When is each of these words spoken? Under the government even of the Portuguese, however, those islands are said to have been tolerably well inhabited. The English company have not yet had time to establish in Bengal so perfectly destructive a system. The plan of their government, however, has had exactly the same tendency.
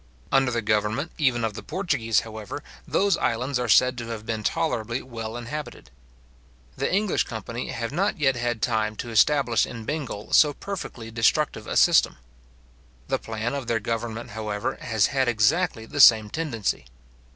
Under 0.31 0.49
the 0.49 0.63
government 0.63 1.11
even 1.19 1.43
of 1.43 1.53
the 1.53 1.61
Portuguese, 1.61 2.21
however, 2.21 2.63
those 2.87 3.17
islands 3.17 3.59
are 3.59 3.69
said 3.69 3.99
to 3.99 4.07
have 4.07 4.25
been 4.25 4.41
tolerably 4.41 5.03
well 5.03 5.37
inhabited. 5.37 5.91
The 6.75 6.91
English 6.91 7.25
company 7.25 7.67
have 7.67 7.91
not 7.91 8.17
yet 8.19 8.35
had 8.35 8.63
time 8.63 8.95
to 8.95 9.11
establish 9.11 9.67
in 9.67 9.85
Bengal 9.85 10.33
so 10.33 10.53
perfectly 10.55 11.11
destructive 11.11 11.67
a 11.67 11.77
system. 11.77 12.17
The 13.09 13.19
plan 13.19 13.53
of 13.53 13.67
their 13.67 13.79
government, 13.79 14.31
however, 14.31 14.77
has 14.81 15.05
had 15.13 15.27
exactly 15.27 15.85
the 15.85 15.99
same 16.01 16.31
tendency. 16.31 16.87